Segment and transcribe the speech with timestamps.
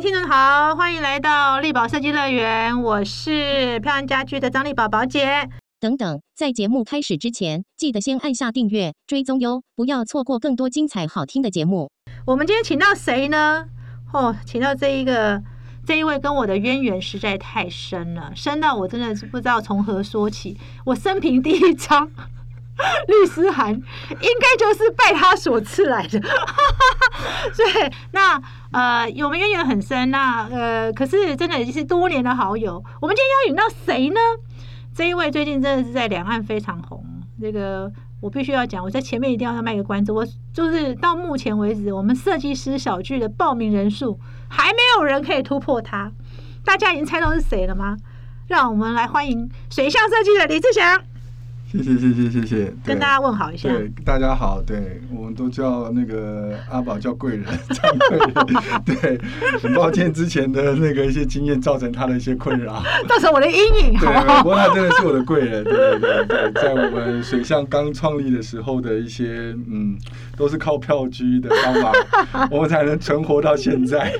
[0.00, 5.46] 位听众好，欢迎来到力宝设计乐园，我是漂亮家居的张力宝宝姐。
[5.78, 11.90] 等等，在节目开始之前，记得先按下订阅、追踪哟，不要错过更多精彩好听的节目。
[12.26, 13.66] 我们今天请到谁呢？
[14.14, 15.42] 哦，请到这一个
[15.84, 20.56] 这一位跟我的渊源实在太深了，深到我真的是不知道从何说起。
[20.86, 22.10] 我生平第一张
[23.08, 23.80] 律师函，应
[24.40, 26.20] 该就是拜他所赐来的。
[27.56, 28.40] 对，那
[28.72, 32.82] 呃，我们渊源很深，那呃，可是真的已经是多年的好友。
[33.00, 34.20] 我们今天邀请到谁呢？
[34.94, 37.04] 这一位最近真的是在两岸非常红。
[37.40, 40.12] 这个我必须要讲，我在前面一定要卖个关子。
[40.12, 46.12] 我就是到目前为止，我们设计师小聚的报名人数还没有人可以突破他。
[46.64, 47.96] 大家已经猜到是谁了吗？
[48.46, 51.00] 让我们来欢迎水象设计的李志祥。
[51.70, 53.68] 谢谢谢谢谢谢， 跟大家问好一下。
[53.68, 58.34] 对，大家好，对我们都叫那个阿宝叫贵人，张贵人。
[58.84, 59.20] 对，
[59.62, 63.96] 很抱歉之前的那个一些经验造成他的一些困扰， 造成我的阴影。
[64.00, 69.96] 对，不过他真的是我的贵人，对对对对，在我们水象刚创立的时候的一些嗯，
[70.36, 74.12] 都是靠票据的方法，我们才能存活到现在。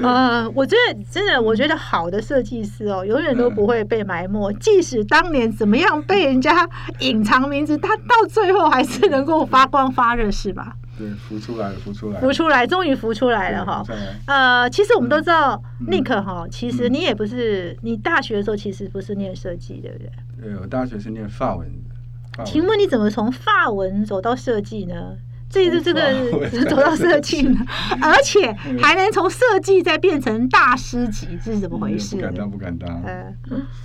[0.00, 5.55] 呃，我觉得真的，我觉得好的设计师哦，永远都不会被埋没，即使当年。
[5.56, 6.68] 怎么样被人家
[7.00, 7.76] 隐藏名字？
[7.78, 10.76] 他到最后还是能够发光发热，是吧？
[10.98, 13.84] 对，浮出来了，浮出来，浮出来，终于浮出来了哈。
[14.26, 20.10] 呃，其实我们都知道，Nick 哈，其实你也不是，你大学的时候其实不是念设计，对不对？
[20.40, 22.44] 对，我大学是念法文的。
[22.44, 25.16] 请问你怎么从法文走到设计呢？
[25.56, 26.02] 这是这个
[26.68, 27.58] 走到设计呢，
[28.02, 32.16] 而且还能从设计再变成大师级，这是怎么回事？
[32.16, 33.02] 不敢当，不敢当。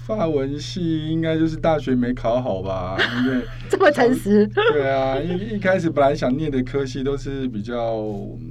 [0.06, 2.98] 法文系应该就是大学没考好吧？
[3.24, 4.46] 因为 这么诚实。
[4.48, 8.06] 对啊，一一开始本来想念的科系都是比较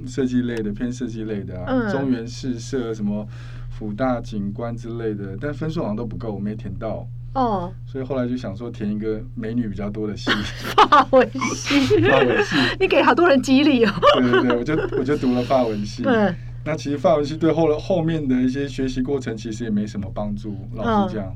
[0.07, 3.27] 设计类的，偏设计类的啊，中原市设什么
[3.69, 7.07] 辅大景观之类的，但分数好像都不够，没填到。
[7.33, 10.29] 哦，所以后来就想说填一个美女比较多的系，
[10.75, 13.93] 法文系， 法文系，你给好多人激励哦。
[14.15, 16.03] 对对对，我就我就读了法文系。
[16.03, 21.35] 对，那其实法文系对后后面的一些学习过程其实也没什么帮助，老实讲。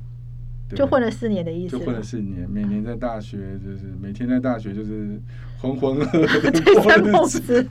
[0.73, 1.77] 就混了四年的意思。
[1.77, 5.19] 就混了四年，每年在大学就是每天在大学就是
[5.59, 7.63] 浑浑噩噩的过日子，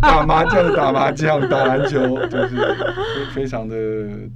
[0.00, 2.56] 打麻将打麻将，打篮球，就是
[3.34, 3.76] 非常的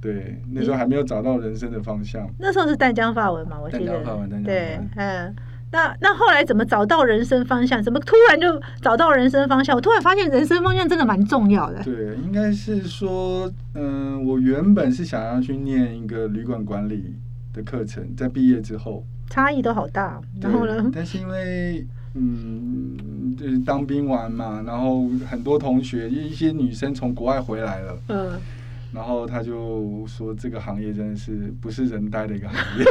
[0.01, 0.41] 对。
[0.51, 2.27] 那时候还没有找到人生的方向。
[2.39, 3.85] 那时候是淡江发文嘛，我记得。
[3.85, 5.35] 淡江发文，淡江对，嗯。
[5.71, 7.81] 那那后来怎么找到人生方向？
[7.83, 9.75] 怎么突然就找到人生方向？
[9.75, 11.83] 我突然发现人生方向真的蛮重要的。
[11.83, 17.13] 对，应该是说，嗯，我原本是想要去念一个旅馆管理。
[17.53, 20.19] 的课程在毕业之后，差异都好大。
[20.41, 20.89] 然后呢？
[20.93, 28.31] 但是因为嗯，就是当兵完嘛，然后很多同学一些女生从国外回来了，嗯，
[28.91, 32.85] 然后他就说这个行业真的是不是人待的一个行业，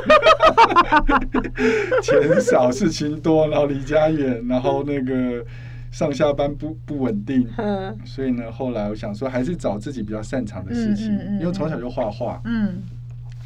[2.00, 5.44] 钱少事情多，然后离家远，然后那个
[5.90, 11.06] 上下班不不稳定，嗯，所以呢，后来我想说还是找自己比较擅长的事情，
[11.40, 12.82] 因为从小就画画，嗯，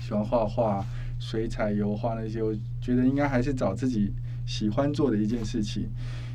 [0.00, 0.84] 喜欢画画。
[1.32, 4.12] 水彩、油画那些，我觉得应该还是找自己
[4.44, 5.88] 喜欢做的一件事情，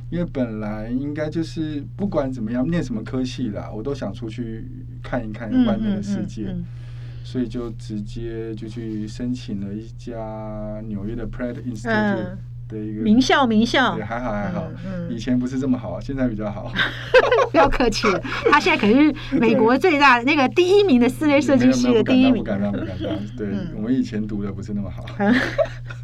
[0.09, 4.66] 因为本来应该就是不管怎么样，念什么科系啦，我都想出去
[5.03, 6.52] 看一看外面的世界，
[7.24, 12.35] 所以就直接就去申请了一家纽约的 Pratt Institute。
[12.67, 14.63] 的一个名校，名校，也，还好还好，
[15.09, 16.72] 以前不是这么好，现在比较好。
[17.51, 22.38] 不要客气了，他现在可是美国最大那个第一名的室内设计师的第一名。
[22.38, 25.05] 不敢当，不敢当，对我们以前读的不是那么好。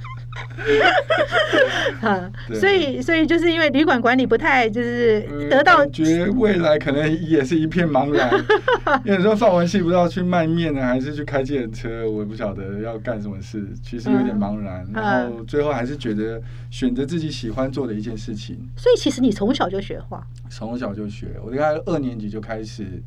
[2.02, 8.31] 哈，所以所以就是因为旅馆管理不太就是得到，觉未来可能也是一片茫然。
[9.06, 14.86] 有时候放完戏不知道去卖面呢，还是去开计程车，我也不晓得要干什么事，其实有点茫然。
[14.94, 18.58] 然后最后还是觉得选择自己喜欢做的一件事情。
[18.75, 23.01] 所以其实你从小就学画，从小就学，我大概二年级就开始。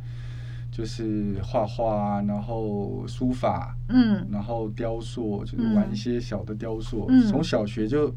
[0.76, 7.10] 就是画画，然后书法，嗯，然后雕塑，就是玩一些小的雕塑。
[7.30, 8.14] 从小学就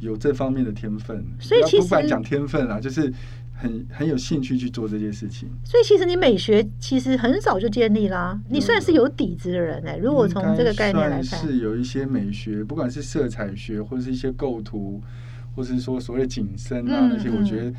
[0.00, 3.10] 有这方面的天分，所以其实不管讲天分啊，就是
[3.54, 5.48] 很很有兴趣去做这件事情。
[5.64, 9.96] 所以其实你美学其实很早就建立啦，你算是有底子的人哎。
[9.96, 15.00] 如果从这个概念来看，是有一些美学，不管是色彩学，或者是一些构图，
[15.56, 17.72] 或是说所谓景深啊那些，我觉得。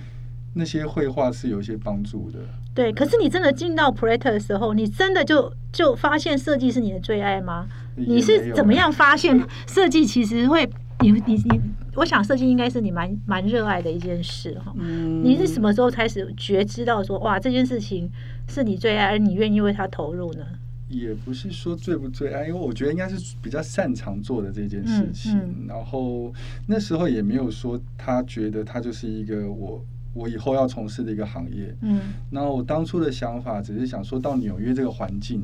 [0.58, 2.40] 那些绘画是有一些帮助的，
[2.74, 2.92] 对。
[2.94, 7.68] 可是你真的进到 Pratt 的时候，你真的就就发现设计是你的最爱吗？
[7.96, 9.38] 你是怎么样发现
[9.68, 10.70] 设计其实会
[11.02, 11.62] 你你你
[11.96, 14.74] 我想设计应该是你蛮蛮热爱的一件事哈。
[14.78, 18.10] 嗯，你是什么时候开始觉知到说哇这件事情
[18.48, 20.46] 是你最爱，而你愿意为它投入呢？
[20.88, 25.66] 也不是说最不最爱，因为我觉得应该是比较擅长做的这件事情。
[25.68, 26.32] 然后
[26.68, 29.84] 那时候也没有说他觉得他就是一个我
[30.16, 31.78] 我以后要从事的一个行业。
[31.82, 32.02] 嗯，
[32.32, 35.42] 然后我当初的想法只是想说到纽约这个环境，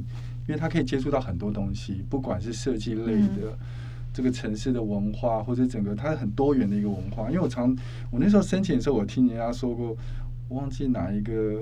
[0.47, 3.55] 因为它可以接触到很多东西，不管是设计类的
[4.11, 7.29] 这个城市的文化，或者整个它很多元的一个文化。
[7.29, 7.77] 因为我常
[8.09, 9.95] 我那时候申请的时候，我听人家说过，
[10.49, 11.61] 我忘记哪一个。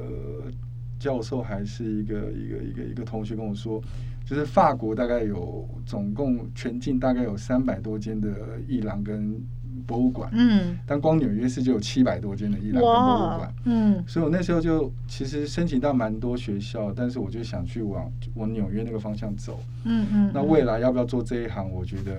[0.99, 3.81] 教授还是一个一个一个一个同学跟我说，
[4.25, 9.41] 就是法国大概有总共全境大概有三百多间的艺廊跟
[9.85, 22.15] 博物馆，嗯，但光纽约市就有七百多间的艺廊跟博物馆，嗯，所以我那时候就其实申请到蛮多学校，但是我就想去往往纽约那个方向走，嗯嗯，那未来要不要做这一行，我觉得。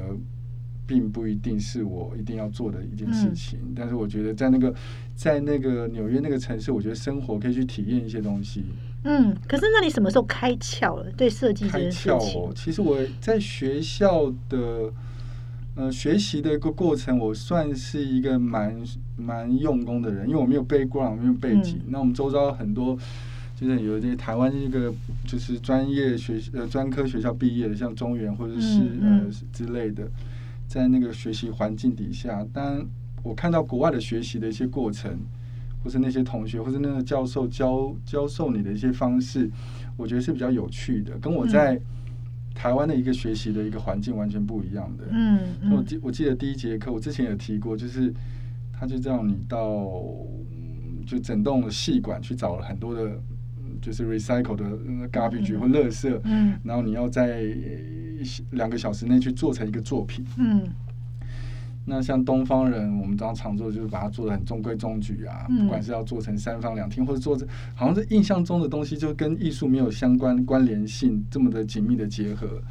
[0.86, 4.74] 并不一定是我一定要做的一件事情，但是我觉得在那个
[5.14, 8.64] 在那个纽约那个城市，我觉得生活可以去体验一些东西。
[9.04, 11.08] 嗯，可是那你什么时候开窍了？
[11.12, 14.92] 对设计开窍哦，其实我在学校的
[15.74, 18.76] 呃学习的一个过程，我算是一个蛮
[19.16, 21.80] 蛮用功的人，因为我没有 background，没有背景。
[21.88, 22.98] 那我们周遭很多
[23.54, 24.92] 就是有一些台湾一个
[25.26, 30.08] 就是专业学呃专科学校毕业的，像中原或者是呃之类的。
[30.66, 32.86] 在那个学习环境底下，当
[33.24, 35.18] 我看到国外的学习的一些过程，
[35.82, 39.50] 或是那些同学，或是那个教授教教授你的一些方式，
[39.96, 41.76] 我觉得是比较有趣的，跟我在
[42.60, 45.04] 台湾的一个学习的一个环境完全不一样的。
[45.10, 45.38] 嗯，
[45.72, 48.12] 我记我记得第一节课，我之前有提过，就是
[48.70, 49.90] 他就叫你到
[51.06, 53.18] 就整栋的戏馆去找了很多的，
[53.80, 54.64] 就是 recycle 的
[55.08, 57.42] garbage 或垃圾，嗯，然后你要在。
[58.50, 60.22] 两个小时内去做成一个作品。
[60.36, 60.62] 嗯，
[61.86, 72.62] 那像东方人，我们常常做就是把它做的很中规中矩啊，不管是要做成三房两厅，或者做这好像是印象中的东西，就跟艺术没有相关关联性这么的紧密的结合。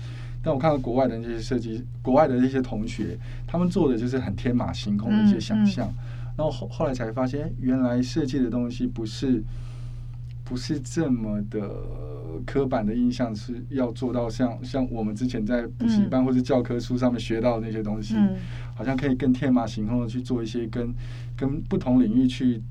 [0.41, 5.91] 但我看到国外的那些设计，国外的那些同学，他们做的就是很天马行空的一些想象。
[6.37, 9.43] 然后后后来才发现，原来设计的东西不是。
[10.45, 11.69] 不是这么的
[12.43, 18.15] 刻板的印象，是要做到像像我们之前在补习班或者教科书上面学到的那些东西，
[18.79, 20.95] 好像可以更天马行空的去做一些跟
[21.35, 22.63] 跟不同领域去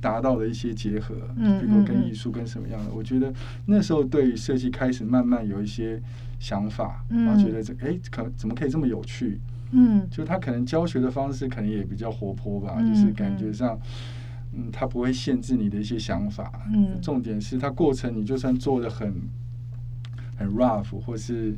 [0.00, 2.92] 达到的一些结合，比如跟艺术跟什么样的。
[2.92, 3.34] 我觉得
[3.66, 6.00] 那时候对于设计开始慢慢有一些
[6.38, 9.40] 想法，然后觉得这哎可怎么可以这么有趣？
[9.72, 13.76] 嗯，就他可能教学的方式可能也比较活泼吧，就是感觉上。
[14.50, 16.50] 嗯，它不会限制你的一些想法。
[16.72, 19.14] 嗯，重点是它过程，你就算做的很
[20.36, 21.54] 很 rough，或是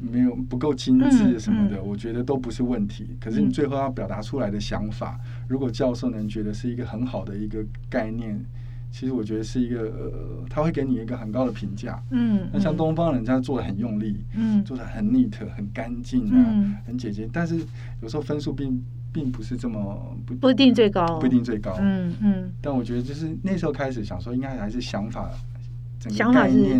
[0.00, 3.16] 没有不够精致什么的，我觉得都不是问题。
[3.20, 5.18] 可是你最后要表达出来的想法，
[5.48, 8.38] 如果教授能觉得是一个很好的一个概念，
[8.90, 12.02] 其实我觉得是一个，呃，他会给你一个很高的评价。
[12.10, 17.58] 嗯，那像东方人家做的很用力，嗯，做的很 neat、很干净啊，很简洁，但是
[18.02, 18.82] 有时候分数并。
[19.14, 21.76] 并不是这么不不一定最高，不一定最高。
[21.78, 22.52] 嗯嗯。
[22.60, 25.30] 但我觉得就是那时候开始想说，应该还是想法，
[26.10, 26.32] 整个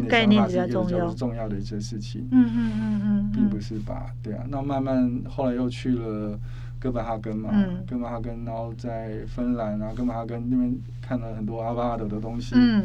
[0.09, 2.27] 概念的想法是比较重要的一些事情。
[2.31, 3.31] 嗯嗯嗯嗯。
[3.33, 6.39] 并不是把对啊，那慢慢后来又去了
[6.79, 7.51] 哥本哈根嘛，
[7.87, 12.55] 哥本哈根，然后在芬兰啊，哥本哈根那边看了很多阿巴阿德的东西。
[12.57, 12.85] 嗯。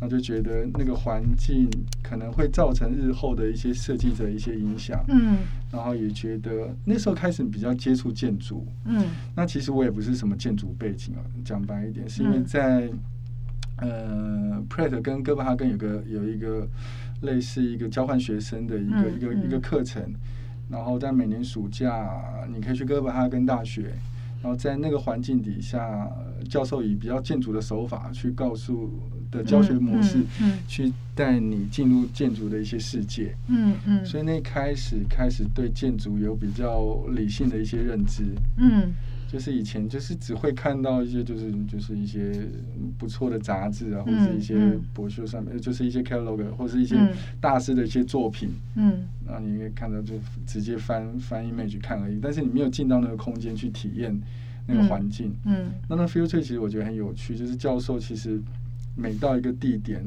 [0.00, 1.68] 那就觉得那个环境
[2.02, 5.38] 可能会造成日后的一些设计者一些影响，嗯，
[5.72, 12.88] 然后也觉得那时候开始比较接触建筑，嗯，那其实我也不是什么建筑背景啊，讲白一点，是因为在
[13.78, 16.68] 呃，Pratt 跟哥本哈根有个有一个
[17.22, 20.02] 类似一个交换学生的一个一个一个课程，
[20.68, 22.08] 然后在每年暑假
[22.52, 23.92] 你可以去哥本哈根大学。
[24.40, 26.08] 然后在那个环境底下，
[26.48, 28.88] 教授以比较建筑的手法去告诉
[29.32, 30.18] 的教学模式，
[30.68, 33.34] 去带你进入建筑的一些世界。
[33.48, 34.06] 嗯嗯。
[34.06, 38.22] 所以那开始开始对建筑有比较理性的一些认知。
[38.58, 38.92] 嗯。
[39.30, 42.32] 就是以前就是只会看到一些就是就是一些
[42.96, 44.56] 不错的杂志啊，或者一些
[44.94, 46.96] 博秀上面，就是一些 catalog 或者是一些
[47.38, 48.48] 大师的一些作品。
[48.74, 49.06] 嗯。
[49.26, 50.14] 然后你可以看到就
[50.46, 54.18] 直接翻翻 image 看而已，但是你没有进到那个空间去体验
[54.66, 55.34] 那个环境。
[55.44, 55.72] 嗯。
[55.86, 58.40] 那那 future 其实我觉得很有趣，就是教授其实
[58.96, 60.02] 每到一个地点，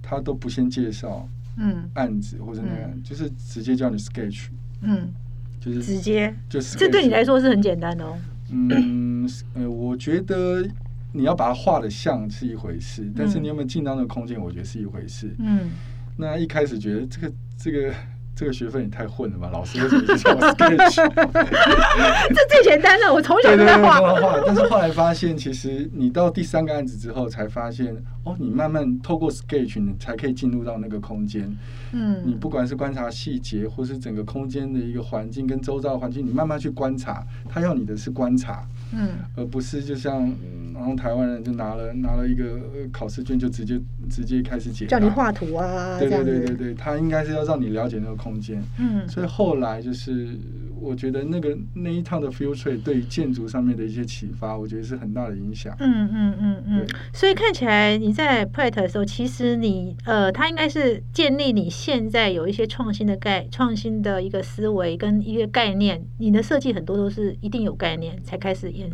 [0.00, 1.28] 他都不先介绍
[1.58, 4.46] 嗯案子或者那样，就是直接叫你 sketch。
[4.80, 5.12] 嗯。
[5.60, 8.18] 就是直接就是这对你来说是很简单的哦。
[8.54, 10.64] 嗯，呃，我觉得
[11.12, 15.34] 你要把它画的像是一回事，但是你有没有进到那个空间，我觉得是一回事。
[15.38, 15.70] 嗯，
[16.16, 17.94] 那一开始觉得这个这个
[18.36, 19.48] 这个学分也太混了吧？
[19.52, 20.96] 老师为什么叫我 sketch？
[22.34, 24.00] 这最简单的，我从小就在画。
[24.00, 31.48] 画，但是后来发现，其实你到第三个案子之后，才发现哦，你慢慢透过 sketch，你才可以进入到那个空间。
[31.92, 37.24] 嗯，你不管是观察细节，或是整个空间的一个环境跟周遭环境，你慢慢去观察。
[37.48, 40.32] 他要你的是观察，嗯，而不是就像。
[40.74, 42.58] 然后台湾人就拿了拿了一个
[42.92, 48.60] 考试卷，就直接直接开始解，叫你画图啊，对对对对对，他应该是要让你了解那个空间。
[48.78, 50.36] 嗯，所以后来就是
[50.84, 55.74] 我觉得那个那一趟的 future 对建筑上面的一些启发，我觉得是很大的影响。
[55.78, 56.86] 嗯嗯嗯嗯。
[57.12, 66.04] 所以看起来你在 Pratt 的时候，其实你呃，他应该是建立你现在有一些创新的概创新的一个思维跟一个概念。
[66.18, 68.90] 你的设计很多都是一定有概念才开始延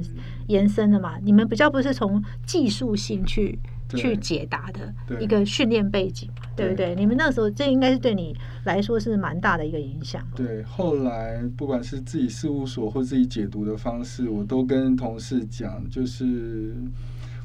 [0.49, 1.15] 延伸的嘛？
[1.23, 1.71] 你们比较。
[1.71, 3.57] 不是从技术性去
[3.97, 6.71] 去解答的一个训练背景，对。
[6.71, 6.95] 不对？
[6.95, 10.25] 你们那时候这应该是对你来说是蛮大的一个影响。
[10.37, 16.75] 对，后来不管是自己事务所或自己解读的方式，我都跟同事讲，就是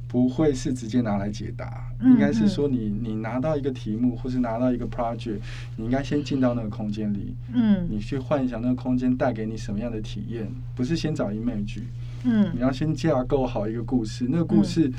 [0.08, 5.40] 不会是直接拿来解答，应该是说你你拿到一个题目或是拿到一个 project，
[5.76, 11.82] 你应该先进到那个空间里，嗯，你去幻想那个空间带给你什么样的体验，不是先找 image。
[12.24, 14.92] 嗯，你要先架构好一个故事，那个故事，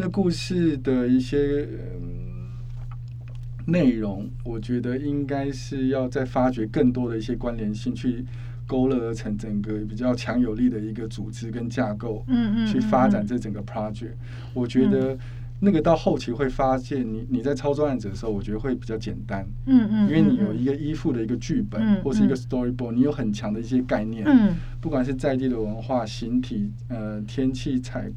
[0.00, 1.66] 那故事的一些
[3.66, 8.24] 内容，我觉得应该是要再发掘更多的一些关联性，去
[8.64, 14.12] 勾勒而成整个比较强有力的一个组织跟架构，嗯嗯，去发展这整个 project。
[14.54, 15.18] 我觉得。
[15.60, 28.08] 那个到后期会发现，你你在操作案子的时候，我觉得会比较简单，嗯嗯，因为你有一个依附的一个剧本或是一个 storyboard，你有很强的一些概念，嗯，不管是在地的文化、形体、呃天气、采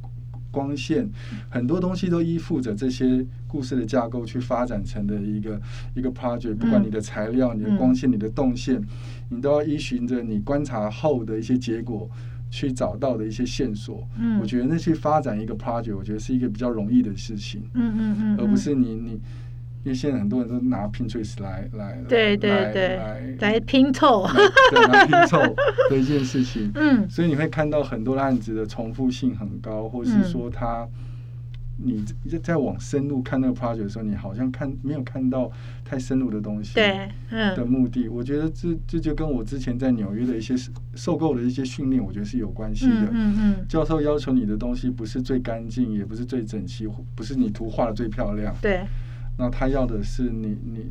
[0.52, 1.10] 光线，
[1.50, 5.60] 很多东西都依附着这些故事的架构去发展成的一个
[5.96, 8.80] 一个 project，不管你的材料、你的光线、你的动线，
[9.30, 12.10] 你都要依循着你观察后的一些结果。
[12.54, 19.18] 去找到的一些线索，嗯，我觉得那去发展一个 project，我觉得是一个比较容易的事情，嗯嗯嗯，而不是你你，
[19.84, 24.28] 因为现在很多人都拿 Pinterest 来来对对对来来拼凑，
[24.70, 25.40] 对来拼凑
[25.90, 30.88] 的一件事情，嗯，所以你会看到很多案子的重复性很高，或是说它。
[31.84, 35.50] 你在在往深入看那个 project 的时候，你好像看没有看到
[35.84, 36.76] 太深入的东西。
[36.76, 37.56] 对，嗯。
[37.56, 40.54] 的目的，我觉得这这就跟我之前在纽约的一些
[40.94, 43.08] 受够的一些训练，我觉得是有关系的。
[43.12, 43.66] 嗯嗯。
[43.68, 48.54] 教授要求你的东西不是最干净，也不是最整齐，不是你图画的最漂亮。
[48.62, 48.82] 对。
[49.42, 50.86] 那他要的是你你。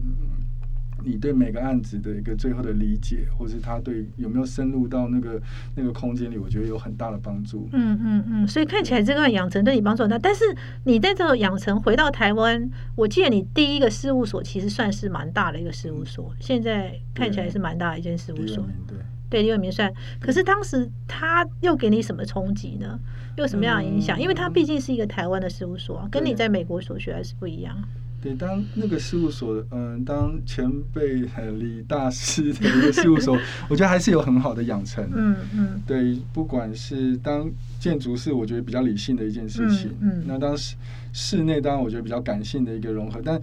[1.03, 5.41] 你对每个案子的一个最后的理解，或是他对有没有深入到那个
[5.75, 7.67] 那个空间里，我觉得有很大的帮助。
[7.73, 10.19] 嗯嗯嗯，所以看起来这段养成对你帮助很大。
[10.19, 10.45] 但是
[10.85, 18.63] 你在这个养成回到台湾，我记得你第一个事务所其实算是蛮大的一个事务所，现在看起来是蛮大的一间事务所。
[18.87, 18.99] 对
[19.31, 19.91] 对，李伟明算。
[20.21, 23.01] 可是当时他又给你什么冲击呢？
[23.39, 24.21] 又什么样的影响？
[24.21, 27.75] 因为他毕竟是一个台湾的事务所，跟你在美国所学还是不一样。
[28.23, 31.23] 对，当那个事务所，嗯，当前辈
[31.59, 33.39] 李大师的一个事务所，
[33.71, 35.09] 我觉得还是有很好的养成。
[35.15, 35.83] 嗯嗯。
[35.87, 40.77] 对，不管是当建筑是我觉得比较理性的一件事情，嗯，那当时
[41.13, 43.41] 室内当然我觉得比较感性的一个融合，但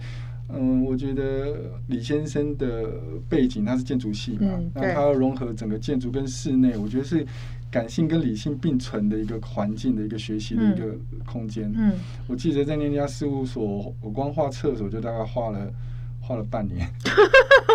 [0.48, 1.56] 嗯，我觉得
[1.88, 2.84] 李先生的
[3.28, 7.26] 背景他是建筑系嘛，那他要融合整个建筑跟室内，我觉得是。
[7.70, 10.96] 感性跟理性并存的一个环境的一个学习的一个
[11.26, 11.70] 空间。
[11.76, 11.92] 嗯，
[12.26, 15.70] 我记得在那家事务所，我光画厕所就大概画了
[16.20, 16.86] 画了半年，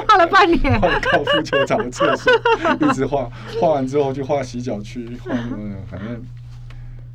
[0.08, 2.32] 画了半年，画高尔夫球场的厕所，
[2.82, 6.22] 一直画，画完之后就画洗脚区，画什么，反正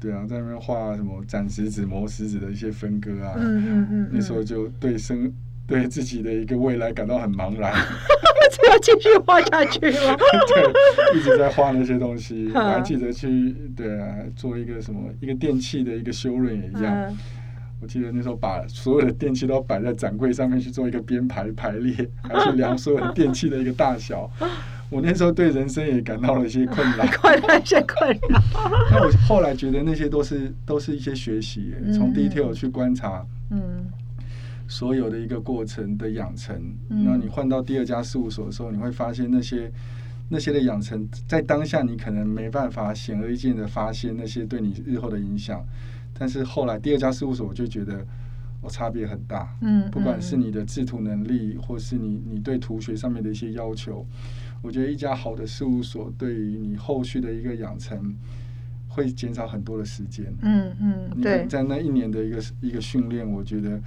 [0.00, 3.34] 对啊，在那边画什么斩石子、磨石子的一些分割啊。
[3.36, 5.32] 嗯嗯嗯，那时候就对生
[5.66, 7.72] 对自己的一个未来感到很茫然。
[8.60, 10.16] 这要继续画下去吗？
[10.54, 12.50] 对，一直在画那些东西。
[12.54, 17.16] 我 还记得去对啊，做一个什么一个电器的一个修润也一样。
[17.80, 24.28] 我记得那时候把所有的电器都摆在展柜上面去做一个编排排列，还去量所有的电器的一个大小。
[24.90, 28.42] 我那时候对人生也感到了一些困扰，困难一些困扰。
[28.90, 33.24] 那 我后来觉得那些都是都是一些学习，从 detail 去观察。
[33.50, 33.86] 嗯。
[34.68, 39.72] 所有的一个过程的养成，那你换到第二家事务所的时候，你会发现那些
[40.28, 45.64] 那些的养成，在当下你可能没办法显而易见的发现那些对你日后的影响，
[46.16, 48.06] 但是后来第二家事务所，我就觉得
[48.60, 49.56] 我差别很大。
[49.62, 54.06] 嗯，不管是你的制图能力，或是你你对图学上面的一些要求，
[54.60, 58.14] 我觉得一家好的事务所对于你后续的一个养成。
[58.90, 60.26] 会减少很多的时间。
[60.40, 63.80] 嗯嗯，对，在那一年的一个一个训练，我觉得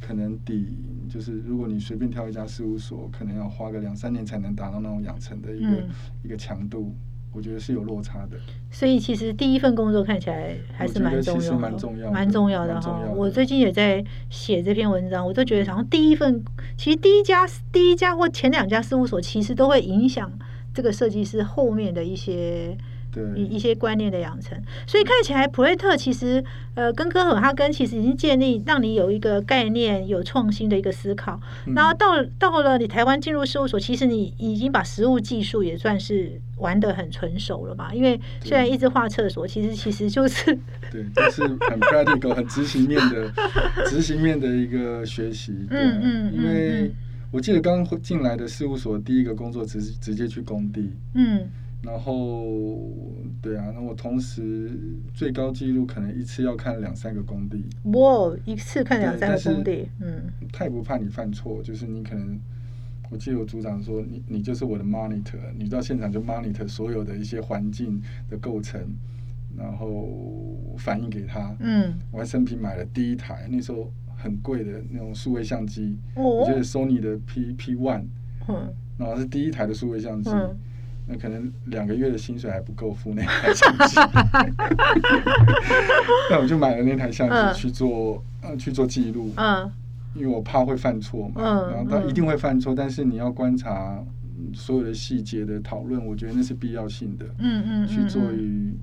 [0.00, 0.66] 可能抵
[1.08, 5.84] 就是如果你随便挑一家事务所，可能要花个两三年才能达到那种养成的一个
[6.24, 6.94] 一个强度。
[7.30, 8.38] 我觉得是有落差的，
[8.70, 13.04] 所以其实第一份工作看起来还是蛮重要的，蛮重要的哈。
[13.14, 16.42] 我最近也在写这篇文章，我都觉得好像第一份，
[16.78, 20.32] 其实第一家、第一家或前两家事务所，其实都会影响
[20.72, 22.76] 这个设计师后面的一些。
[23.34, 31.40] 一一些观念的养成，所以看起来普瑞特其实呃跟科尔哈根其实已经建立让你有一个概念有创新的一个思考，
[31.74, 37.92] 然后到到了你台湾进入事务所，其实你已经把实物技术也算是玩的很纯熟了嘛。
[37.94, 40.56] 因为虽然一直画厕所，其实其实就是
[40.92, 43.32] 对，就是很 practical 很执行面的
[43.86, 45.52] 执行面的一个学习。
[45.70, 46.92] 嗯嗯，因为
[47.30, 50.92] 我记得刚进来的事务所第一个工作直直接去工地。
[51.14, 51.48] 嗯。
[51.80, 52.76] 然后，
[53.40, 54.70] 对啊，那我同时
[55.14, 57.64] 最高纪录可能一次要看两三个工地。
[57.92, 60.24] 哇，一次看两三个工地，嗯。
[60.52, 62.38] 他也不怕你犯错，就是你可能，
[63.10, 68.80] 我记得我组长说，你你就是我的 monitor，你到现场就 monitor 所有的一些环境的构成，
[69.56, 71.56] 然后反映给他。
[71.60, 71.94] 嗯。
[72.10, 78.06] 我还生平买了第一台，那时候很贵的那种数位相机，我觉得 Sony 的 P P One，
[78.48, 80.30] 嗯，然后是第一台的数位相机。
[81.10, 83.96] 那可能两个月的薪水还不够付那台相机，
[86.30, 89.32] 那我就买了那台相机去做，呃，去做记录。
[89.36, 89.72] 嗯，
[90.14, 91.34] 因为我怕会犯错嘛。
[91.38, 94.04] 嗯，然后他一定会犯错，但是你要观察
[94.52, 97.24] 所有的细节的讨论，我觉得那是必要性的。
[97.38, 98.74] 嗯嗯，去做于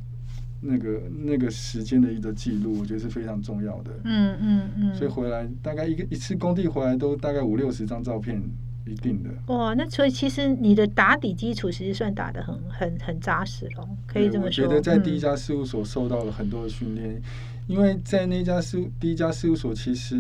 [0.62, 3.92] 那个那个时间的一个记录，我觉得是非常重要的。
[4.04, 8.42] 嗯嗯嗯，所以回来大概一个一次工地回来都大概五六十张照片。
[8.88, 14.64] 一定的哇，那所以其实你的打底基础其实算打的很很很扎实了，可以这么说。
[14.64, 17.20] 我觉得在第一家事务所受到了很多的训练，
[17.68, 20.16] 因为在那家事第一家事务所，其实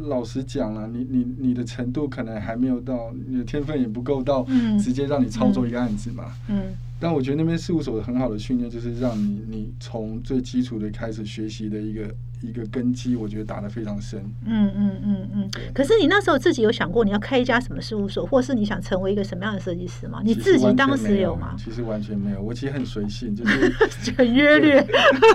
[0.00, 4.46] 老实讲了，你你你的程度可能还没有到，你的天分也不够到，
[4.82, 6.32] 直接让你操作一个案子嘛。
[6.48, 6.74] 嗯。
[6.98, 12.08] 但我觉得那边事务所很好的训练，就是让你你从最基础的开始学习的一个。
[12.42, 14.20] 一个根基，我觉得打得非常深。
[14.44, 15.50] 嗯嗯嗯嗯。
[15.74, 20.20] 可是你那时候自己有想过你要开一家什么事务所，或是你想成为一个什么样的设计师吗？
[20.24, 21.54] 你自己当时有吗？
[21.58, 23.72] 其实完全没有，我其实很随性，就是
[24.16, 24.80] 很约略。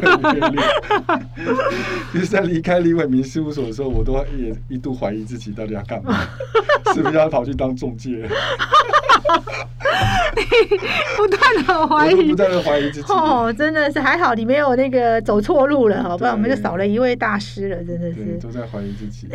[0.02, 0.62] 很约略。
[2.14, 6.20] 就是在离开李伟明事务所的时候，我都也一度怀疑自己到底要干嘛，
[6.94, 8.30] 是不是要跑去当中介？
[11.18, 13.14] 不断的怀疑，不断的怀疑自己。
[13.14, 18.38] 哦，真的是还好你没有那个走错路了，好不然我们就少了一一位大师了，真的是。
[18.40, 19.28] 都在怀疑自己。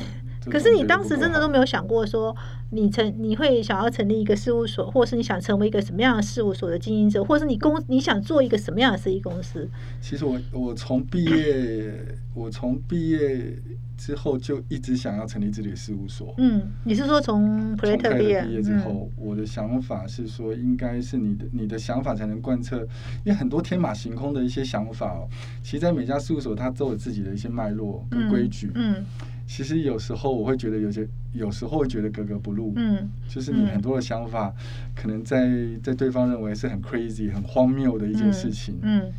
[0.50, 2.34] 可是你当时真的都没有想过说，
[2.70, 9.68] 你成你会想要成立一个事务所，或是你想成为一个什么样的事务所的经营者，或是你公你想做一个什么样的设计公司？
[10.00, 11.92] 其实我我从毕业，
[12.34, 13.56] 我从毕业
[13.96, 16.34] 之后就一直想要成立自己的事务所。
[16.38, 22.78] 嗯，你是说从普雷特毕业之后，我的想法是说，应该是你的你的想法才能贯彻，
[23.24, 25.28] 因为很多天马行空的一些想法哦，
[25.62, 28.70] 其实在每家事务所它都有自己的一些脉络跟规矩。
[28.74, 29.04] 嗯。
[29.46, 32.72] 其实有时候我会觉得有些，有时候会觉得格格不入。
[32.76, 34.52] 嗯，就是你很多的想法，
[34.94, 35.48] 可能在
[35.82, 38.78] 在对方认为是很 crazy、很荒谬的一件事情。
[38.82, 39.12] 嗯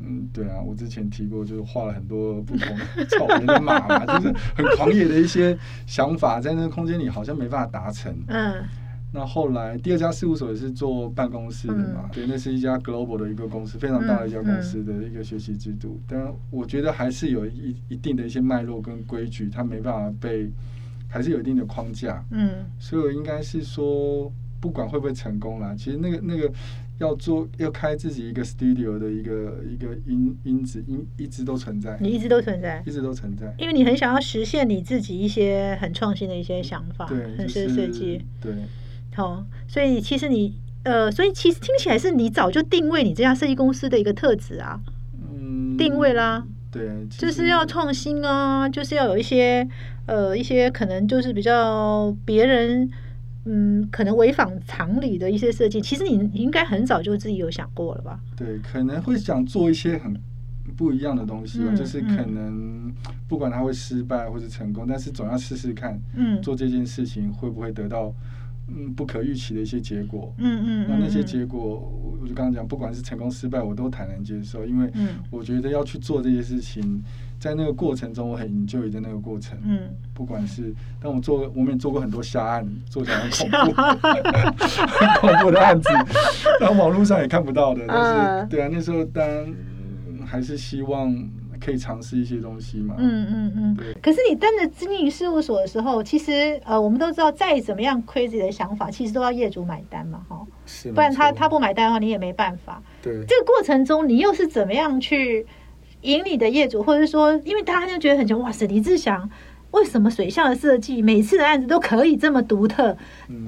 [0.00, 2.76] 嗯，对啊，我之前提过，就是画了很多不同
[3.08, 5.56] 草原的马嘛， 就是很狂野的一些
[5.86, 8.12] 想法，在那个空间里好像没办法达成。
[8.28, 8.54] 嗯。
[9.16, 16.00] 那后来第二家事务所也是做办公室的嘛，对，那是一家 global 的一个公司，非常大的一家公司的一个学习制度。
[16.08, 20.50] 但我觉得还是有一一定的一些脉络跟规矩，它没办法被，
[21.06, 22.24] 还是有一定的框架。
[22.32, 26.52] 嗯，所以我应该是说，不管会不会成功啦，其实那个那个
[26.98, 38.52] 要做要开自己一个 studio 的一个一个因因子因一直都存在，你一直都存在，一直都存在，因为你很想要实现你自己一些很创新的一些想法，对，很深设计，对。
[39.14, 44.78] 好，所以其实你呃，所以其实听起来是你早就定位你这家设计公司的一个特质啊，
[45.32, 49.66] 嗯，定位啦，对，就是要创新啊，就是要有一些
[50.06, 52.90] 呃一些可能就是比较别人
[53.44, 58.20] 嗯可能违反常理的一些设计，其实你应该很早就自己有想过了吧？
[58.36, 60.14] 对，可能会想做一些很
[60.76, 62.92] 不一样的东西吧，就是可能
[63.28, 68.12] 不管他会失败或是成功，但是总要试试看，嗯，做这件事情会不会得到。
[68.68, 70.32] 嗯，不可预期的一些结果。
[70.38, 71.60] 嗯嗯，那那些结果，
[72.20, 74.90] 我就刚刚讲，不管是成功失败，我都坦然接受，因为
[75.30, 77.02] 我觉得要去做这些事情，
[77.38, 79.58] 在那个过程中，我很 enjoy 的那个过程。
[79.64, 83.72] 嗯，不管是，但我做，我们也做过很多瞎案，做起来很恐怖，
[84.98, 85.88] 很恐怖的案子，
[86.60, 87.84] 然后网络上也看不到的。
[87.86, 89.54] 但是，对啊，那时候当然
[90.24, 91.12] 还是希望
[91.64, 92.94] 可以尝试一些东西嘛。
[92.98, 93.74] 嗯嗯嗯。
[93.76, 93.94] 对。
[94.02, 100.46] 可是你登着经营事务所的时候，其实呃，我们都知道，再怎么样 crazy 的想法，其实都要业主买单嘛，哈。
[100.66, 100.92] 是。
[100.92, 102.82] 不然他他不买单的话，你也没办法。
[103.00, 103.24] 对。
[103.26, 105.46] 这个过程中，你又是怎么样去
[106.02, 109.30] 引你的业主，或者说，因为大家就觉得很穷，哇塞，李志祥
[109.70, 112.96] 为什么水下的设计，每次的案子都可以这么独特，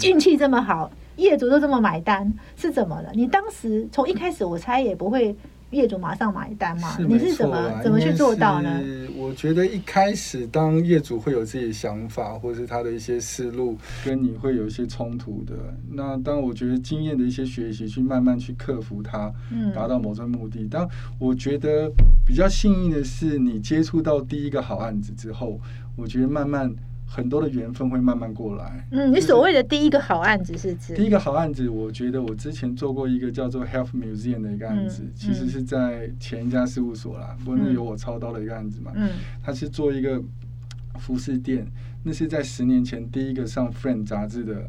[0.02, 0.90] 运气这么好？
[1.16, 3.10] 业主都这么买单是怎么了？
[3.14, 5.34] 你当时从一开始，我猜也不会
[5.70, 6.96] 业主马上买单嘛？
[6.98, 8.80] 你是怎么怎么去做到呢？
[9.16, 15.54] 我觉得一开始，当业主会有自己的想法，或是他的一些思路，跟你会有一些冲突的。
[15.90, 19.32] 那当我觉得经验的一些学习，去慢慢去克服它，
[19.74, 20.68] 达到某种目的。
[20.70, 20.86] 但
[21.18, 21.90] 我觉得
[22.24, 25.60] 比较幸运的是，你接触到第一个好案子之后，
[25.96, 26.72] 我觉得慢慢。
[27.08, 28.86] 很多的缘分会慢慢过来。
[28.90, 30.94] 嗯，你所谓的第一个好案子是指？
[30.94, 38.90] 第一个好案子，我觉得我之前做过一个叫做 Health Museum 的一个案子，其实是在前一家事务所啦，不过那有我操刀的一个案子嘛。
[38.96, 39.10] 嗯。
[39.42, 40.20] 他是做一个
[40.98, 41.64] 服饰店，
[42.02, 44.68] 那是在十年前第一个上 Friend 杂志的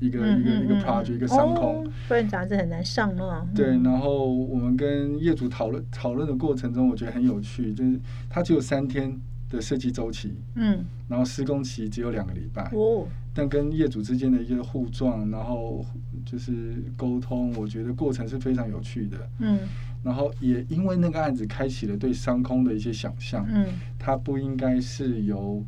[0.00, 1.86] 一个一个一个 project 一个商空。
[2.08, 3.46] Friend 杂志很难上嘛。
[3.54, 9.18] 对，然后我们跟业主讨论讨论的过程中，我觉得很有趣，就是他只有三天。
[9.48, 15.84] 的设计周期，嗯，然后施工期只有两个礼拜，哦，但跟业主之间的一个互撞，然后
[16.24, 19.60] 就是沟通，我觉得过程是非常有趣的，嗯，
[20.02, 23.66] 然后也因为那个案子开启了对商空的一些想象，嗯，
[23.98, 25.64] 它不应该是由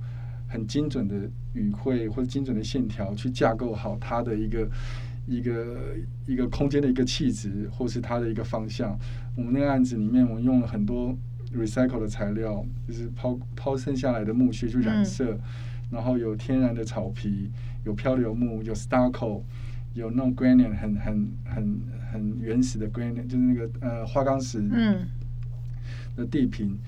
[0.48, 4.68] 很精准的语汇或者精准的线条去架构好它的一个
[5.26, 5.94] 一个
[6.26, 8.98] 一个空间的一个气质，或是它的一个方向。
[9.36, 11.16] 我们那个案子里面，我们用了很多。
[11.54, 15.38] Recycle 的材料就是抛抛剩下来的木屑去染色，
[15.90, 17.50] 然后有天然的草皮，
[17.84, 19.42] 有漂流木，有 stucco，
[19.94, 21.80] 有那种 granite 很很很
[22.12, 24.62] 很原始的 granite，就是那个呃花岗石
[26.16, 26.78] 的地坪。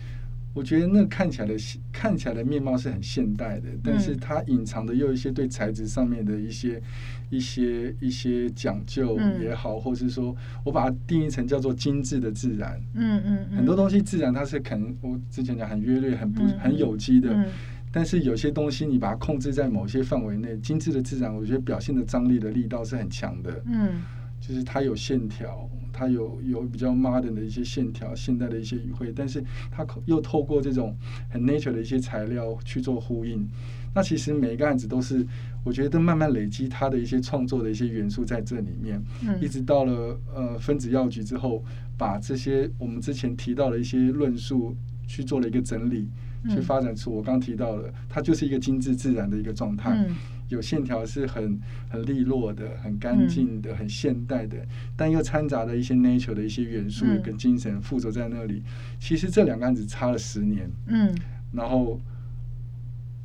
[0.52, 1.54] 我觉得那看起来的
[1.92, 6.82] 看起来的面貌是很现代的，但是它隐藏的又有一些对材质上面的一些
[7.30, 10.34] 一些一些讲究也好，或是说
[10.64, 12.80] 我把它定义成叫做精致的自然。
[12.94, 17.46] 嗯嗯，很多东西自然它是可能我之前讲很约略、很不很有机的，
[17.92, 23.62] 但是有些东西你把它控制在某些范围内，精致的自然，我觉得表现的张力的力道是很强的。
[23.66, 24.02] 嗯，
[24.40, 25.70] 就是它有线条。
[26.00, 30.96] 它有有比较 modern 的一些线条，现代的一些语汇，但是它又透过这种
[31.28, 33.46] 很 nature 的一些材料去做呼应。
[33.94, 35.26] 那其实每一个案子都是，
[35.62, 38.98] 我觉得慢慢累积它的一些创作的一些元素在这里面，
[39.42, 41.62] 一直到了呃分子药局之后，
[41.98, 44.74] 把这些我们之前提到的一些论述
[45.06, 46.08] 去做了一个整理，
[46.48, 50.08] 去发展出我刚提到的，它就是一个精致自然的一个状态。
[50.50, 51.58] 有线条是很
[51.88, 54.58] 很利落的、很干净的、很现代的，
[54.96, 58.62] 但又掺杂了一些 nature 的一些元素跟精神附着在那里。
[58.98, 61.14] 其实这两个案子差了十年，嗯，
[61.52, 62.00] 然后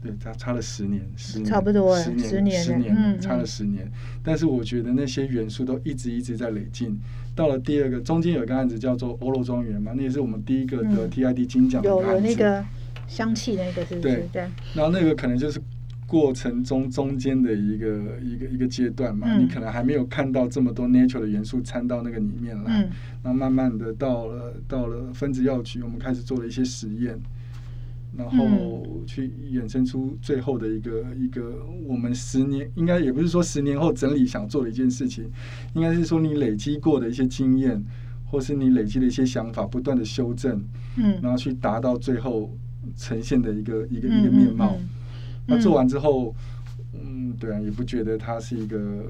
[0.03, 3.91] 对，差差了十年，十年差不多十年，十年，十年，差了十年。
[4.21, 6.95] 但是我觉得那些元素都一直一直在累进。
[7.35, 12.07] 到了第二个，中间有一个案子叫做欧罗庄园嘛，那也是我们第一个得 TID 金奖的案子。
[12.07, 12.63] 有有那个
[13.07, 14.27] 香气那个是不是？
[14.31, 15.59] 对，然后那个可能就是。
[16.07, 22.87] 过程中中间的一个一个一个阶段嘛，你可能还没有看到这么多 natural 的元素掺到那个里面来，
[23.23, 27.19] 然后慢慢的到了到了分子药局，我们开始做了一些实验，
[28.15, 35.27] 然后去衍生出最后的一个一个我们十年应该也不是说十年后整理想做的一件事情，
[35.73, 37.83] 应该是说你累积过的一些经验，
[38.25, 40.63] 或是你累积的一些想法，不断的修正，
[40.97, 42.55] 嗯，然后去达到最后
[42.95, 44.77] 呈现的一个一个一个面貌。
[45.47, 46.33] 那做完之后，
[46.93, 49.05] 嗯，对啊，也不觉得它是一个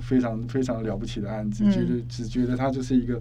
[0.00, 3.20] 非常非常了不起的案子，觉得只觉得它就是一个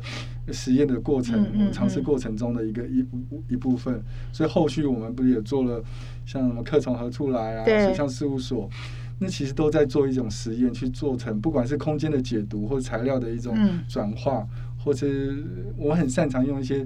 [0.52, 3.06] 实验的过程、尝试过程中的一个一
[3.50, 4.04] 一部分。
[4.32, 5.84] 所以后续我们不是也做了
[6.26, 8.70] 像什么课从何处来啊，水像事务所，
[9.20, 13.56] 那其实都在做一种实验，去做成不管是空间的解读，或材料的一种
[13.88, 15.08] 转化，或者
[15.78, 16.86] 我很擅长用一些。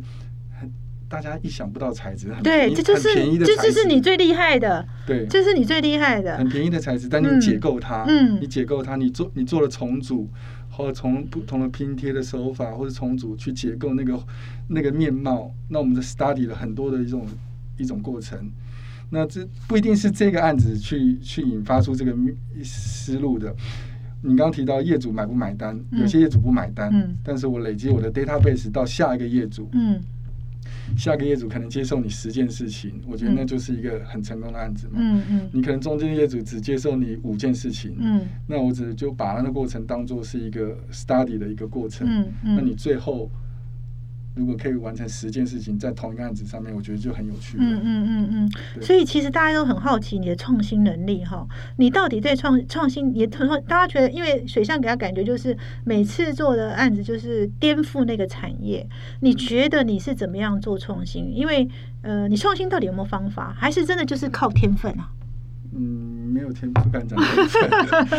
[1.08, 10.28] 大家意想不到材质，很对，这就是这就是你最厉害的，对，这是你最厉害的，很便宜的材质，但你解构它，嗯，你解构它，你做你做了重组，
[10.70, 14.20] 或者从不同的拼贴的手法或者重组去解构那个
[14.68, 17.28] 那个面貌，那我们的 study 了很多的一种
[17.78, 18.52] 一种过程，
[19.12, 22.16] 那这不一定是这个案子去去引发出这个
[22.64, 23.56] 思路的。
[24.24, 30.02] 你刚刚提到业主买不买单，有些业主不买单，嗯，但是我累积我的 database 到下一个业主，嗯。
[30.98, 34.94] 下个业主可能接受你十件事情，我觉得那就是一个很成功的案子嘛。
[34.98, 35.50] 嗯嗯。
[35.52, 42.08] 你可能中间业主只接受你五件事情，嗯，那我只就把那个过程当做是一个 study 的一个过程。
[42.10, 42.56] 嗯嗯。
[42.56, 43.30] 那你最后
[44.36, 47.58] 如果可以完成十件事情在同一个案子上面，我觉得就很有趣。
[47.60, 48.82] 嗯嗯嗯嗯。
[48.82, 58.88] 所以其实大家都很好奇你的创新能力哈，你到底对创创新也很大家觉得，因为水象给他感觉就是每次做的案子就是颠覆那个产业。
[59.22, 61.34] 你觉得你是怎么样做创新？
[61.34, 61.68] 因为
[62.02, 65.10] 呃，你创新到底有没有方法，还是真的就是靠天分啊？
[65.78, 67.70] 嗯，没有天不敢讲天分。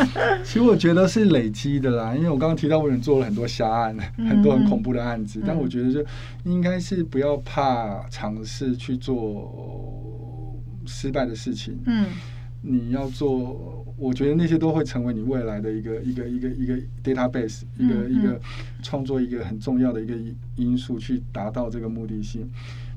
[0.44, 3.96] 其实我觉得是累积的啦，因为我刚刚提到我也做了很多瞎案，
[4.28, 5.42] 很多很恐怖的案子。
[5.46, 6.04] 但我觉得就
[6.44, 11.78] 应该是不要怕尝试去做失败的事情。
[11.86, 12.08] 嗯，
[12.60, 18.38] 你要做，我觉得那些都会成为你未来的一个一个一个一个 database，一个一个
[18.82, 20.14] 创作一个很重要的一个
[20.56, 22.46] 因素，去达到这个目的性。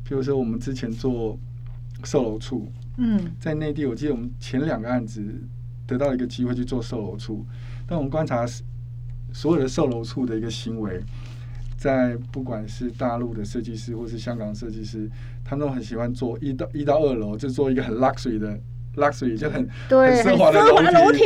[0.04, 1.39] 比如说我们之前做
[2.04, 2.67] 售楼处。
[3.02, 5.24] 嗯，在内地，我记得我们前两个案子
[5.88, 7.46] 得到一个机会去做售楼处，
[7.88, 8.46] 但我们观察
[9.32, 11.02] 所有的售楼处的一个行为，
[11.78, 15.10] 在不管是大陆的设计师或是香港设计师，
[15.46, 18.60] 他们都很喜欢做一到一到二楼就做一个很 luxury 的
[18.98, 21.22] luxury 就很很奢华的楼梯，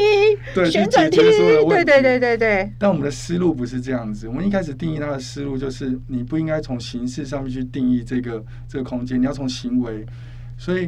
[0.54, 2.72] 对，旋转梯，对对对对对。
[2.78, 10.06] 但我们的思路不是这样子，我们一开始定义它的思路就是你不应该从形式上面去定义这个这个空间，你要从行为，
[10.56, 10.88] 所以。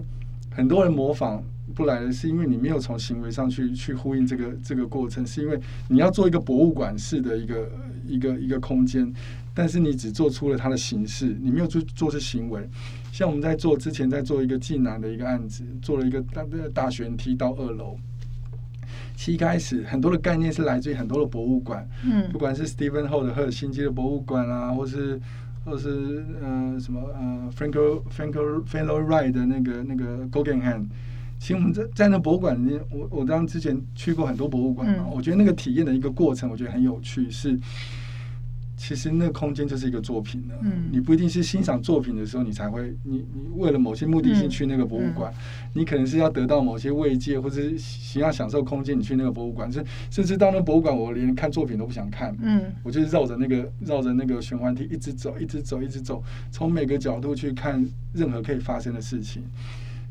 [0.55, 1.43] 很多人模仿
[1.75, 7.69] 不来的是因为你没有从行为上去去呼应这个这个过程，是因为你要做一个博物馆式的一个
[8.07, 9.13] 一个一个空间，
[9.53, 12.69] 但是你只做出了它的形式，你没有做做出行为。
[13.11, 17.97] 像我们在做之前在做一个济南的一个案子，做了一个大大旋梯到二楼。
[19.17, 25.19] 其一开始很多的概念是来自于很多的博物馆，嗯，不管是 Stephen 后的赫尔辛基的博物馆啊，或是。
[25.65, 30.85] 或者是呃什么呃 Franco Franco f e l l o w Ride 的那个那个 Guggenheim，
[31.39, 37.59] 其实我们在在那博物馆里面，我我当之前去过很多博物馆嘛，我觉得那个体验的一个过程，我觉得很有趣是。
[38.77, 40.89] 其实那个空间就是一个作品了，嗯。
[40.91, 45.33] 你不一定是欣赏作品的时候，你才会你你为了某些目的性去那个博物馆，
[45.73, 59.41] 你可能是要得到某些慰藉，或者是想要享受空间，你去那个博物馆，甚甚至到那博物馆，我连看作品都不想看，嗯，我就是绕着那个绕着那个循环梯一直走，一直走，一直走，从每个角度去看任何可以发生的事情。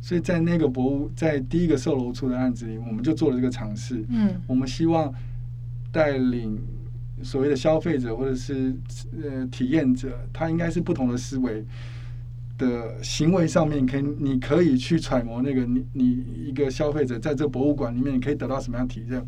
[0.01, 5.13] 所以在那个博物，在第一个售楼处的案子里，我们就做了这个尝试，嗯，我们希望
[5.93, 6.59] 带领。
[7.23, 8.75] 所谓的消费者或者是
[9.23, 11.65] 呃体验者，他应该是不同的思维
[12.59, 19.25] 的行为上面，可以你可以去揣摩那个你你一个消费者在这博物馆里面，你可以得到什么样体验。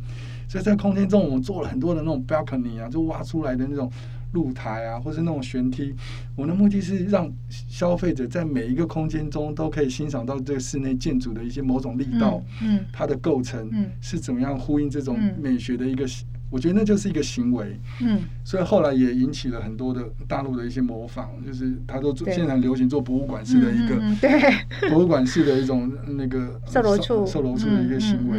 [0.48, 3.90] 所以在空间中，我们做了很多的那种 balcony 啊，就挖出来的那种
[4.32, 5.94] 露台啊，或是那种悬梯。
[6.36, 16.04] 我们的目的是让消费者在每一个空间中都可以欣赏到这个室内建筑的一些某种力道，嗯，它的构成，嗯，是怎么样呼应这种美学的一个。
[16.48, 24.30] 我觉得那就是一个行为，嗯，所以后来也引起了很多的大陆的一些模仿，就是他都现在很流行做博物馆式的一个，对，
[24.88, 28.38] 博物馆式的一种那个售楼处、售楼处的一个行为。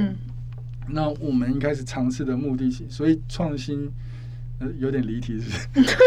[0.89, 3.91] 那我们应该是尝试的目的性，所以创新
[4.59, 5.97] 呃有点离题，是不是？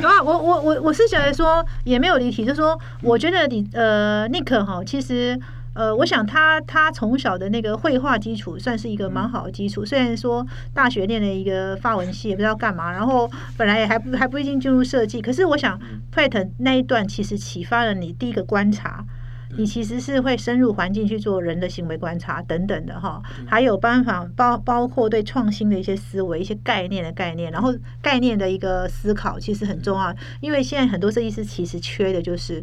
[0.00, 5.38] 有啊，我我我我是觉得说也没有离题，就是说我觉得你呃尼克哈其实。
[5.78, 15.80] 呃，我想他他从小的那个绘画基础算是一个蛮好的基础，虽然说大学念了一个发文系，也不知道干嘛，然后本来也还不还不一定进入设计，可是我想
[16.12, 19.04] Pat 那一段其实启发了你第一个观察。
[19.56, 32.62] 你其实是会深入环境去做人的行为观察等等的哈，还有办法包包括对创新的一些思维、一些概念的概念，然后概念的一个思考其实很重要，因为现在很多设计师其实缺的就是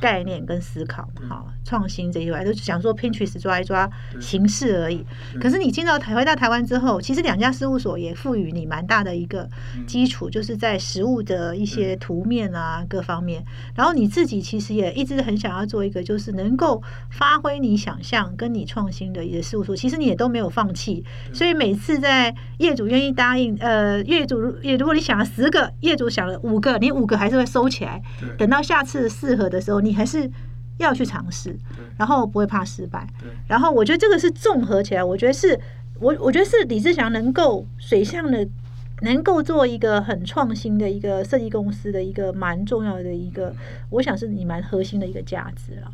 [0.00, 5.02] 概念跟思考，好创新这一块都想说 Pinterest 抓一抓形式而已。
[5.40, 9.48] 可是你进到台回到台湾之后，其实两家事务所也赋予你蛮大的一个
[9.86, 13.42] 基础，就是在实物的一些图面啊各方面，
[13.74, 16.18] 然后你自己其实也一直很想要做一个就。
[16.18, 21.04] 是能够发挥你想象跟你创新的一些事务所，其实你也都没有放弃。
[21.32, 28.02] 所以每次在业主愿意答应，呃，业主也如果你想了十个，业主想了五个，你五个还是会收起来。
[28.36, 30.30] 等到下次适合的时候，你还是
[30.78, 31.56] 要去尝试，
[31.96, 33.06] 然后不会怕失败。
[33.46, 35.58] 然后我觉得这个是综合起来，我觉得是
[36.00, 38.48] 我我觉得是李志祥能够水象的。
[39.00, 43.54] 能够做一个很创新的一个设计公司的一个蛮重要的一个，
[43.90, 45.92] 我想是你蛮核心的一个价值了。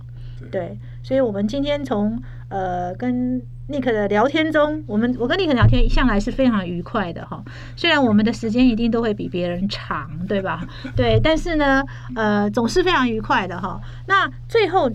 [0.50, 7.42] 对，所以，我们今天从呃跟尼克的聊天中，我们我跟尼克聊天向来是非常愉快的哈。
[7.76, 10.66] 虽然我们的时间一定都会比别人长，对吧？
[10.94, 11.82] 对，但是呢，
[12.14, 13.80] 呃，总是非常愉快的哈。
[14.06, 14.90] 那最后，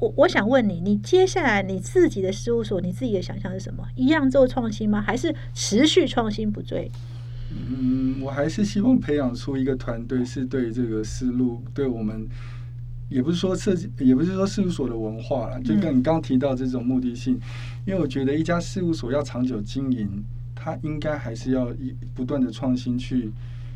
[0.00, 3.84] 我我想问你，你接下来你自己的事务所，你自己的想象是什么？
[3.96, 5.02] 一样做创新吗？
[5.04, 6.88] 还是持续创新不追？
[7.50, 12.28] 嗯，我还是希望培养出一个团队，是对这个思路，对我们，
[13.12, 17.38] 也不是说设计，也不是说事务所的文化啦，就跟你刚提到这种目的性，
[17.86, 23.30] 因为我觉得一家事务所要长久经营，它应该还是要一不断的创新去。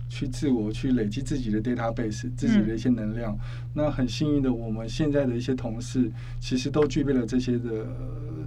[0.09, 3.37] 去自我去累积自己的 database，自己的一些能量。
[3.75, 7.85] 那很幸运的，我们现在的一些同事其实都具备了这些的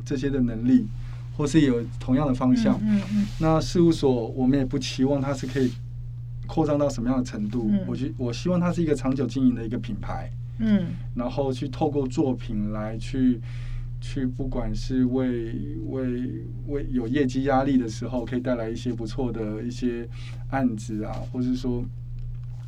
[0.06, 0.88] 这些的能力，
[1.36, 2.80] 或是有同样的方向。
[2.82, 3.25] 嗯嗯。
[3.41, 5.69] 那事务所我们也不期望它是可以
[6.47, 7.67] 扩张到什么样的程度。
[7.69, 7.82] 嗯。
[7.86, 10.32] 我觉我希望它是一个长久经营的一个品牌。
[10.60, 10.86] 嗯。
[11.15, 13.41] 然后去透过作品来去。
[14.02, 15.54] 去，不管是为
[15.88, 16.32] 为
[16.67, 20.08] 为有业绩压力的时候，可以带来一些不错的一些
[20.52, 21.84] 案子啊，或是说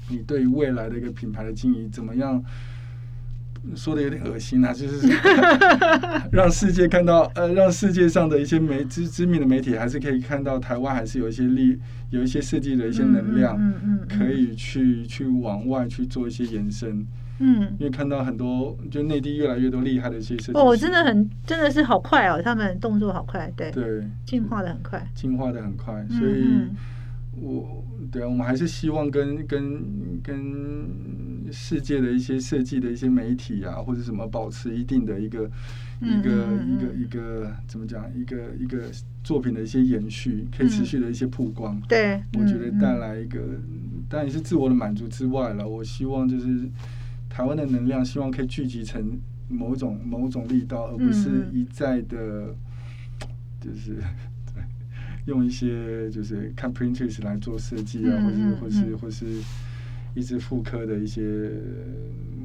[0.10, 2.44] 你对于未来的一个品牌的经营怎么样？
[3.78, 5.08] 说的有点恶心啊，就是
[6.34, 17.08] 让世界看到，呃，让世界上的一些媒知知名的媒体还是可以看到台湾还是有一些力，有一些设计的一些能量，嗯嗯，可以去去往外去做一些延伸。
[17.44, 23.72] 嗯，因为看到很多，就内地越来越多厉害的一些设计哦，真的很，真的是好快哦，他们动作好快，对。
[23.72, 26.68] 对，进化的很快，进化的很快，所以，
[27.42, 29.82] 我对啊，我们还是希望跟跟
[30.22, 35.50] 跟世界的一些设计的一些媒体啊，或者什么，保持一定的一个
[36.00, 36.30] 一个
[36.68, 38.84] 一个一个怎么讲，一个一个
[39.24, 43.40] 作品的一些延续，可以持续的一些曝光，对，我觉得带来一个，
[44.08, 46.70] 当然也是自我的满足之外了，我希望就是。
[47.34, 52.54] 台湾的能量，希望可以聚集成某种某种力道，而不是一再的，
[53.60, 53.98] 就是
[55.26, 59.26] 用一些就是看 Pinterest 来做设计啊，或是或是或是
[60.14, 61.50] 一直复刻的一些，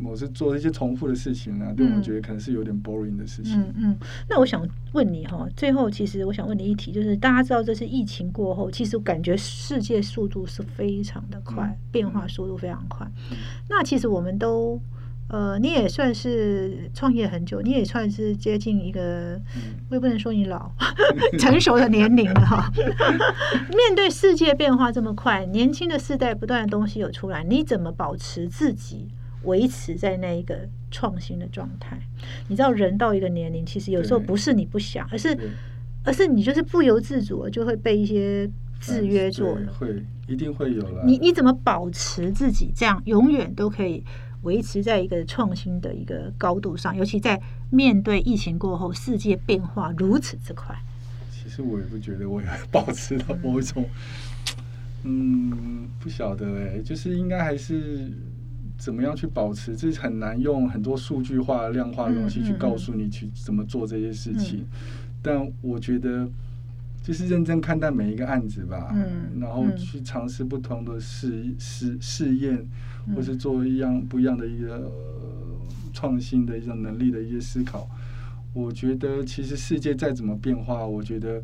[0.05, 3.61] 我是做一些重复的事情啊，对我觉得可能是有点 boring 的事情。
[3.61, 3.97] 嗯嗯，
[4.29, 13.07] 那我想问你哈，最后其实我想问你一题，就是大家知道这是疫情过后，其实感觉世界速度是非常的快，变化速度非常快。
[13.69, 14.81] 那其实我们都。
[15.29, 19.41] 呃，你也算是创业很久，你也算是接近一个，
[19.91, 20.71] 我也不能说你老，
[21.39, 22.71] 成熟的年龄了哈。
[23.75, 29.09] 面对世界变化这么快，年轻的世代不断的东西有出来，你怎么保持自己
[29.43, 31.99] 维持在那一个创新的状态？
[32.47, 35.37] 你知道，人到一个年龄，其实有时候不是你不想，而是
[36.05, 39.73] 而是你就是不由自主就会被一些制约住了。
[39.77, 41.03] 会一定会有了。
[41.05, 44.05] 你你怎么保持自己这样永远都可以？
[44.47, 47.39] 维持在一个创新的一个高度上，尤其在
[47.71, 50.73] 面对疫情过后，世界变化如此之快。
[51.31, 53.85] 其实我也不觉得我有保持到某种，
[55.03, 58.09] 嗯，不晓得哎，就是应该还是
[58.79, 64.65] 怎么样去保持，这很难用很多数据化、量化的东西去告诉你去怎么做这些事情。
[65.23, 66.29] 但我觉得
[67.03, 72.65] 就是认真看待每一个案子吧，嗯，然后去尝试不同的试试试验。
[73.15, 74.91] 或是做一样不一样的一个
[75.93, 77.89] 创新的一种能力的一些思考，
[78.53, 81.43] 我觉得其实世界再怎么变化，我觉得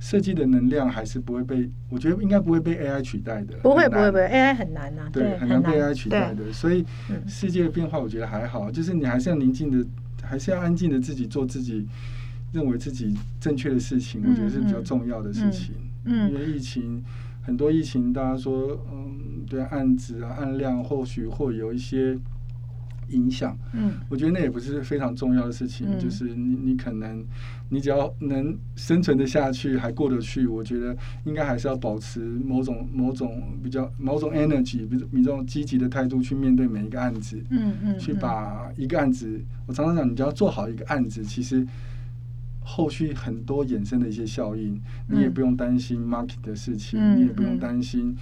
[0.00, 3.56] 设计的能量还是不会被，我觉得应该不会被 AI 取代的。
[3.58, 6.52] 不会不会不会，AI 很难呐，对，很难被 AI 取代的。
[6.52, 6.84] 所以
[7.26, 9.86] 世界的变化，我觉得还好，就是你还是要宁静的，
[10.22, 11.86] 还是要安静的自己做自己
[12.52, 15.74] 认为自己正确的事情，我觉得是比较重要的事情。
[16.04, 17.04] 嗯，因为疫情。
[17.42, 22.16] 很多疫情，大家说，嗯，对案子啊、案量或许会有一些
[23.08, 23.58] 影响。
[23.74, 25.98] 嗯，我觉得那也不是非常重要的事情。
[25.98, 27.24] 就是你，你可能，
[27.68, 37.42] 你只要能生存的下去，还过得去，我觉得应该还是要保持某种、某种比较、某种 energy，比比这种积极的态度去面对每一个案子。
[37.50, 41.66] 嗯嗯，去把一个案子，我常常讲，你只要做好一个案子，其实。
[42.64, 48.16] 后续很多衍生的一些效应，你也不用担心 market 的事情，你也不用担心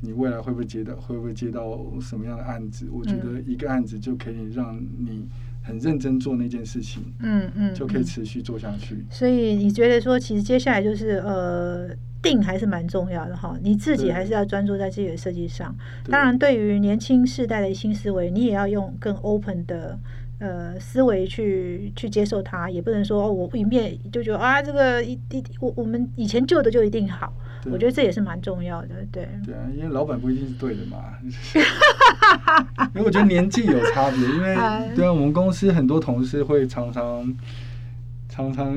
[0.00, 2.88] 你未来会不会接到会不会接到什么样的案子。
[2.90, 5.26] 我觉得一个案子就可以让你
[5.62, 9.04] 很认真做那件事情，嗯嗯，就可以持续做下去。
[9.10, 11.90] 所以你觉得说，其实接下来就是呃，
[12.22, 13.58] 定还是蛮重要的哈。
[13.60, 15.76] 你自己还是要专注在自己的设计上。
[16.08, 19.98] 当然，对于年轻世代的新思维，你也要用更 open 的。
[20.40, 27.30] 呃，思维去去接受它，也不能说我一面就觉得啊，这个一一我我们以前旧的就一定好，
[27.70, 29.28] 我觉得这也是蛮重要的，对。
[29.44, 30.96] 对啊，因为老板不一定是对的嘛。
[32.94, 34.56] 因为我觉得年纪有差别，因为
[34.96, 37.36] 对啊，我们公司很多同事会常常
[38.28, 38.74] 常常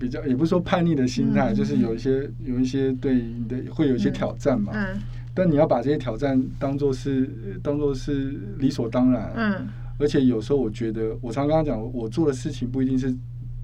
[0.00, 4.72] 比较，也不是说叛逆的心态，就是有一些有一些对你的会有一些挑战嘛。
[4.74, 4.98] 嗯。
[5.34, 7.28] 但你要把这些挑战当做是
[7.62, 9.30] 当做是理所当然。
[9.36, 9.68] 嗯。
[9.98, 13.14] 而且有时候我觉得，我常刚刚讲，我做的事情不一定是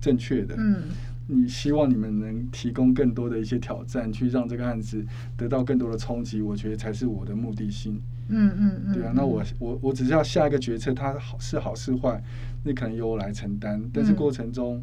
[0.00, 0.54] 正确的。
[0.58, 0.82] 嗯。
[1.30, 5.04] 你希望你们能提供更多的一些挑战，去让这个案子
[5.36, 8.00] 得到更多的冲击，我觉得才是我的目的性。
[8.28, 12.22] 嗯嗯嗯，对啊，那我我我只是要下一个决策，它好是好是坏，
[12.64, 13.82] 那可能由我来承担。
[13.92, 14.82] 但是过程中，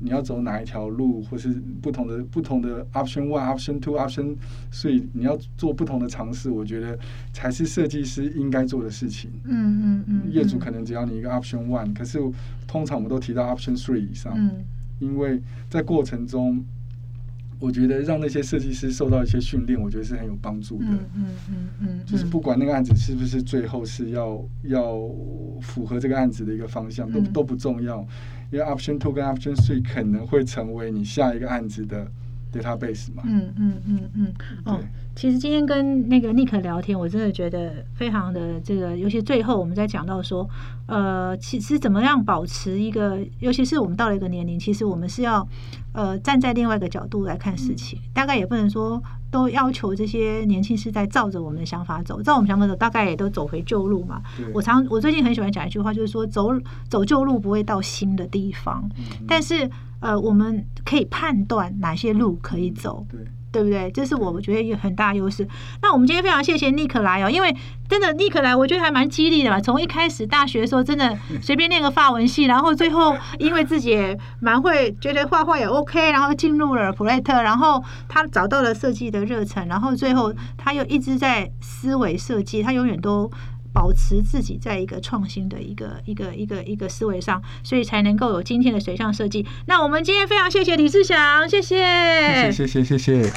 [0.00, 1.48] 你要走哪一条路，或是
[1.80, 4.34] 不同的不同的 option one、option two、option
[4.72, 6.98] three，你要做不同的尝试，我觉得
[7.32, 9.30] 才是设计师应该做的事情。
[9.44, 12.18] 嗯嗯嗯，业主可能只要你一个 option one，可是
[12.66, 14.34] 通常我们都提到 option three 以上，
[14.98, 16.64] 因为在过程中。
[17.62, 20.86] 我觉得让那些设计师受到一些训练，我觉得是很有帮助的。
[20.86, 24.96] 嗯嗯嗯嗯，就是不管那个案子是不是最后是要要
[25.60, 28.02] 符合这个案子的一个方向，都都不重要，
[28.50, 32.10] 因为 option two 跟 option three 可能会成为你下一个案子的
[32.52, 33.22] database 嘛。
[33.26, 34.34] 嗯嗯嗯嗯，
[34.64, 34.80] 哦。
[35.16, 40.48] 其实今天跟那个 Nick 聊天，我真的觉得非常的这个，尤其最后我们在讲到说，
[40.86, 45.46] 呃，其实怎么样保持一个，尤其是我们到了一个年龄，其实我们是要
[45.92, 54.22] 呃站在另外一个角度来看事情，大概也不能说都要求这些年轻是在照着我们的想法走，照我们想法走，大概也都走回旧路嘛。
[54.54, 56.48] 我常我最近很喜欢讲一句话，就是说走
[56.88, 58.88] 走旧路不会到新的地方，
[59.28, 59.68] 但是
[60.00, 63.06] 呃，我们可以判断哪些路可以走。
[63.10, 63.20] 对。
[63.52, 63.90] 对不对？
[63.90, 65.44] 这是我觉得有很大优势。
[65.82, 67.52] 那我们今天非常谢谢尼克来哦，因为
[67.88, 69.60] 真的尼克来，我觉得还蛮激励的嘛。
[69.60, 83.28] 从一开始大学的时候，真的 随便念个法文系，然后最后因为自己也蛮会，觉得画画也 OK，然后进入了普莱特，然后他找到了设计的热忱，然后最后他又一直在思维设计，他永远都。
[83.72, 89.46] 保持自己在一个创新的一个一个一个一个思维上，所以才能够有今天的水上设计。
[89.66, 93.32] 那我们今天非常谢谢李志祥，谢谢，谢谢谢谢谢。